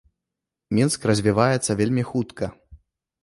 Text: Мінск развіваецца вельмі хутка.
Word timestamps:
Мінск 0.77 1.03
развіваецца 1.11 1.71
вельмі 1.81 2.03
хутка. 2.13 2.45